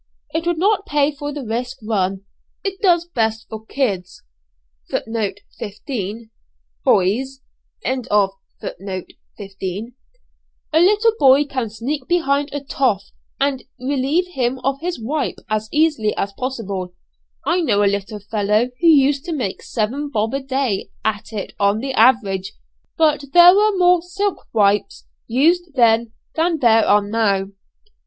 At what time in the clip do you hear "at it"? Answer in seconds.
21.05-21.53